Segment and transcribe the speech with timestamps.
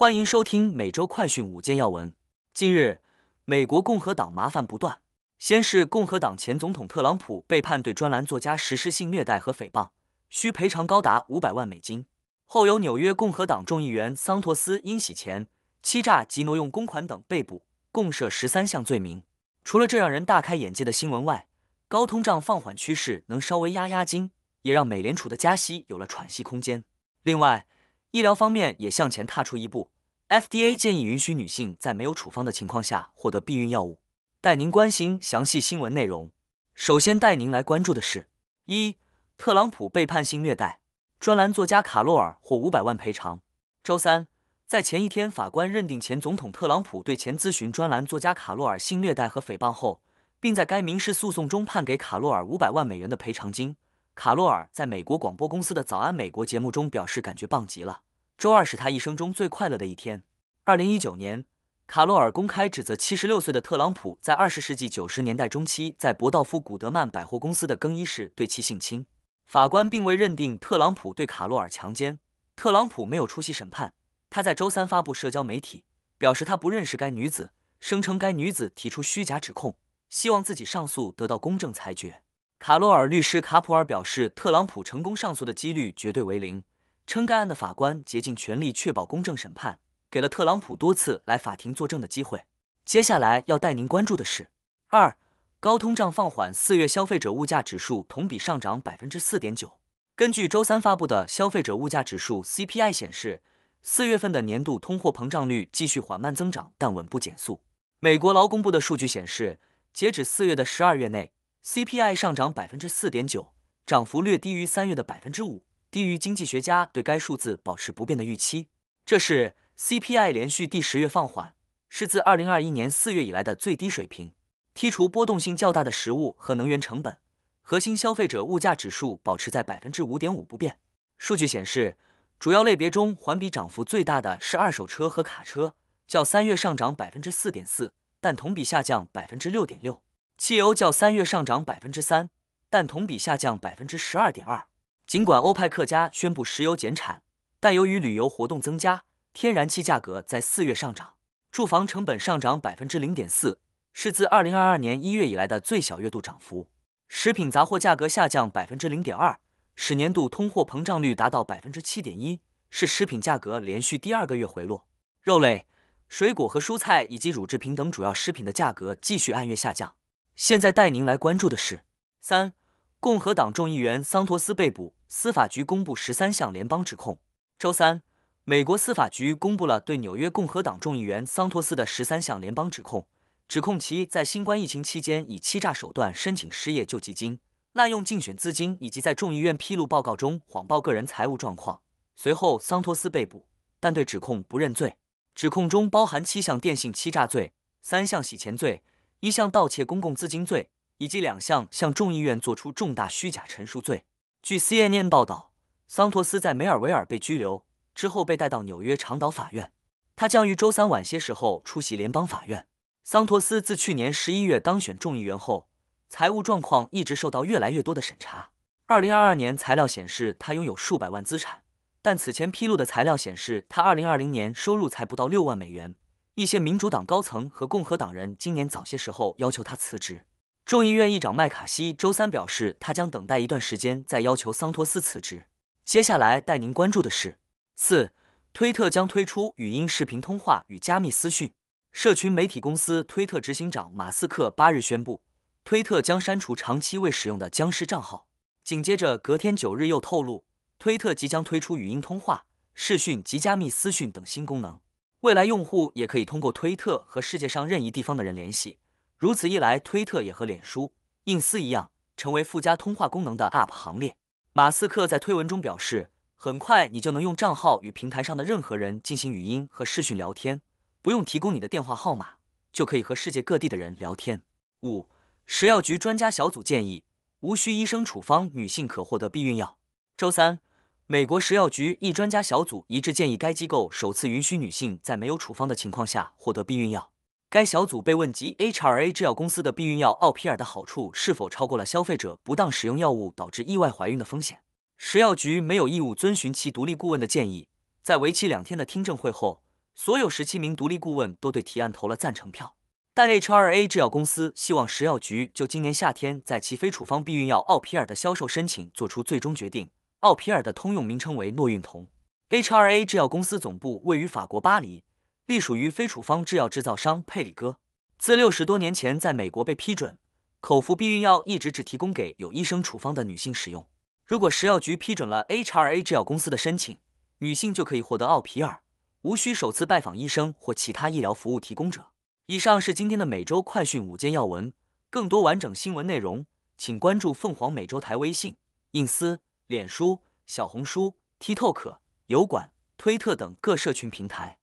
[0.00, 2.14] 欢迎收听每周快讯五件要闻。
[2.54, 3.02] 近日，
[3.44, 4.98] 美国共和党麻烦不断，
[5.38, 9.90] 先是共和党前总统特朗普被判对专栏作家实施性虐待和诽谤，
[10.30, 12.06] 需赔偿高达五百万美金；
[12.46, 15.46] 后有纽约共和党众议员桑托斯因洗钱、
[15.82, 17.62] 欺诈及挪用公款等被捕，
[17.92, 19.22] 共涉十三项罪名。
[19.64, 21.46] 除了这让人大开眼界的新闻外，
[21.88, 24.30] 高通胀放缓趋势能稍微压压惊，
[24.62, 26.84] 也让美联储的加息有了喘息空间。
[27.22, 27.66] 另外，
[28.12, 29.88] 医疗方面也向前踏出一步
[30.28, 34.00] ，FDA 建议允许女性在没有处方的情况下获得避孕药物。
[34.40, 36.32] 带您关心详细新闻内容。
[36.74, 38.28] 首先带您来关注的是：
[38.64, 38.96] 一、
[39.38, 40.80] 特朗普被判性虐待，
[41.20, 43.42] 专栏作家卡洛尔获五百万赔偿。
[43.84, 44.26] 周三，
[44.66, 50.00] 在前一天法官认定前总统特朗普对前咨询专栏作家卡洛尔性虐待和诽谤后，
[50.40, 53.76] 并在该民事诉讼中判给卡洛尔五百万美元的赔偿金。
[54.14, 58.02] 卡洛尔在美国广播公司的《早安美国》节目中表示，感觉棒极了。
[58.40, 60.22] 周二是他一生中最快乐的一天。
[60.64, 61.44] 二零一九年，
[61.86, 69.04] 卡洛尔公开指责七十六岁的特朗普在二十世纪九十年代中期在伯道夫古德曼百货公司的更衣室对其性侵。
[69.44, 72.18] 法官并未认定特朗普对卡洛尔强奸。
[72.56, 73.92] 特朗普没有出席审判。
[74.30, 75.84] 他在周三发布社交媒体，
[76.16, 79.76] 表示他不认识该女子，声称该女子提出虚假指控，
[80.08, 82.22] 希望自己上诉得到公正裁决。
[82.58, 86.64] 卡洛尔律师卡普尔表示，特朗普成功上诉的几率绝对为零，
[87.10, 92.44] 称该案的法官竭尽全力确保公正审判，给了特朗普多次来法庭作证的机会。
[92.84, 94.48] 接下来要带您关注的是：
[94.90, 95.16] 二、
[95.58, 99.80] 高通胀放缓，四月消费者物价指数同比上涨百分之四点九。
[100.14, 103.42] 根据周三发布的消费者物价指数 CPI 显示，
[103.82, 107.60] 四月份的年度通货膨胀率继续缓慢增长，但稳步减速。
[107.98, 109.58] 美国劳工部的数据显示，
[109.92, 111.32] 截止四月的十二月内。
[111.64, 113.52] CPI 上涨百分之四点九，
[113.84, 118.68] 涨幅略低于三月的百分之五，低于经济学家对该数字保持不变的预期。
[119.04, 121.54] 这是 CPI 连续第十月放缓，
[121.88, 124.32] 是自二零二一年四月以来的最低水平。
[124.74, 127.18] 剔除波动性较大的食物和能源成本，
[127.60, 130.78] 核心消费者物价指数保持在百分之五点五不变。
[131.18, 131.96] 数据显示，
[132.38, 135.74] 主要类别中环比涨幅最大的是二手车和卡车，
[136.06, 140.00] 较三月上涨百分之四点四，但同比下降百分之六点六。
[140.38, 142.30] 汽油较三月上涨百分之三，
[142.70, 144.66] 但同比下降百分之十二点二。
[145.10, 147.24] 尽管欧派克家宣布石油减产，
[147.58, 151.14] 但由于旅游活动增加，天然气价格在四月上涨。
[151.50, 153.58] 住房成本上涨百分之零点四，
[153.92, 156.68] 是自二零二二年一月以来的最小月度涨幅。
[157.08, 159.40] 食品杂货价格下降百分之零点二，
[159.74, 162.38] 使年度通货膨胀率达到百分之七点一，
[162.70, 164.86] 是食品价格连续第二个月回落。
[165.22, 165.66] 肉类、
[166.08, 169.96] 水果和蔬菜以及乳制品等主要食品的价格继续按月下降。
[170.36, 171.82] 现在带您来关注的是：
[172.20, 172.52] 三，
[173.00, 177.18] 共和党众议员桑托斯被捕，司法局公布十三项联邦指控。
[177.58, 178.00] 周三，
[178.44, 183.04] 美国司法局公布了对纽约共和党众议员桑托斯的十三项联邦指控，
[183.48, 187.40] 指控其在新冠疫情期间以欺诈手段申请失业救济金、
[187.72, 191.80] 滥用竞选资金，以及在众议院披露报告中谎报个人财务状况。
[192.14, 193.48] 随后，桑托斯被捕，
[193.80, 194.94] 但对指控不认罪。
[195.34, 198.84] 指控中包含七项电信欺诈罪、三项洗钱罪。
[199.18, 204.04] 一项盗窃公共资金罪，以及两项向众议院作出重大虚假陈述罪。
[204.42, 205.52] 据 CNN 报道，
[205.86, 207.64] 桑托斯在梅尔维尔被拘留
[207.94, 209.70] 之后，被带到纽约长岛法院。
[210.16, 212.66] 他将于周三晚些时候出席联邦法院。
[213.04, 215.68] 桑托斯自去年十一月当选众议员后，
[216.08, 218.50] 财务状况一直受到越来越多的审查。
[218.86, 221.62] 二零二二年材料显示他拥有数百万资产，
[222.00, 225.94] 但此前披露的材料显示他二零二零年收入才不到六万美元。
[226.34, 230.24] 一些民主党高层和共和党人今年早些时候要求他辞职。
[230.64, 235.46] 众议院议长麦卡锡周三表示，他将等待一段时间再要求桑托斯辞职。
[235.84, 237.38] 接下来带您关注的是：
[237.74, 238.12] 四，
[238.52, 241.52] 推特将推出语音视频通话与加密私讯。
[241.90, 245.20] 社群媒体公司推特执行长马斯克八日宣布，
[245.64, 248.28] 推特将删除长期未使用的僵尸账号。
[248.62, 250.44] 紧接着，隔天九日又透露，
[250.78, 252.44] 推特即将推出语音通话、
[252.74, 254.78] 视讯及加密私讯等新功能。
[255.22, 258.78] 未来用户也可以通过推特和世界上任意地方的人联系，
[259.20, 260.92] 如此一来，推特也和脸书、
[261.24, 264.16] 印思一样，成为附加通话功能的 App 行列。
[264.54, 270.62] 马斯克在推文中表示，很快你就能用账号与平台上的任何人进行语音和视讯聊天，
[271.02, 272.36] 不用提供你的电话号码，
[272.72, 274.40] 就可以和世界各地的人聊天。
[274.84, 275.06] 五，
[275.44, 277.04] 食药局专家小组建议，
[277.40, 279.76] 无需医生处方，女性可获得避孕药。
[280.16, 280.60] 周三。
[281.06, 287.10] 美国食药局一专家小组一致建议该机构首次允许女性在没有处方的情况下获得避孕药。
[287.52, 294.60] 该小组被问及 HRA 制药公司的避孕药奥皮尔的好处是否超过了消费者不当使用药物导致意外怀孕的风险。
[294.96, 297.66] 食药局没有义务遵循其独立顾问的建议。
[298.04, 299.64] 在为期两天的听证会后，
[299.96, 302.76] 所有十七名独立顾问都对提案投了赞成票。
[303.12, 309.90] 但 HRA 制药公司希望食药局就今年夏天在其非处方避孕药奥皮尔的销售申请做出最终决定。
[310.20, 312.06] 奥皮尔的通用名称为诺孕酮。
[312.50, 315.02] HRA 制药公司总部位于法国巴黎，
[315.46, 317.78] 隶属于非处方制药制造商佩里戈。
[318.18, 320.18] 自六十多年前在美国被批准，
[320.60, 323.86] 口服避孕药一直只提供给有医生处方的女性使用。
[324.26, 326.98] 如果食药局批准了 HRA 制药公司的申请，
[327.38, 328.82] 女性就可以获得奥皮尔，
[329.22, 332.06] 无需首次拜访医生或其他医疗服务提供者。
[332.46, 334.72] 以上是今天的每周快讯五件要闻，
[335.08, 336.46] 更多完整新闻内容，
[336.76, 338.56] 请关注凤凰美洲台微信、
[338.92, 341.96] 印思、脸书、小红书、TikTok、
[342.26, 344.59] 油管、推特等各社群平台。